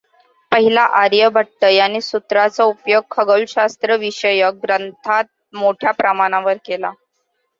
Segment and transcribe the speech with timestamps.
[0.51, 5.25] पहिला आर्यभट्ट याने सूत्रांचा उपयोग खगोलशास्त्र विषयक ग्रंथांत
[5.53, 6.91] मोठ्या प्रमाणावर केला.